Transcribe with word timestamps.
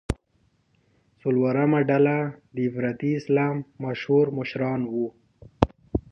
څلورمه 1.21 1.79
ډله 1.89 2.17
د 2.55 2.57
افراطي 2.69 3.09
اسلام 3.19 3.55
مشهور 3.83 4.25
مشران 4.37 4.81
وو. 4.93 5.07